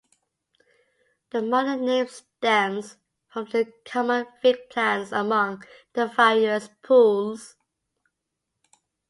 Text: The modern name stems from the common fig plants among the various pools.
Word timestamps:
The 1.29 1.43
modern 1.43 1.85
name 1.85 2.07
stems 2.07 2.97
from 3.31 3.45
the 3.51 3.71
common 3.85 4.25
fig 4.41 4.67
plants 4.71 5.11
among 5.11 5.61
the 5.93 6.07
various 6.07 6.69
pools. 6.81 7.55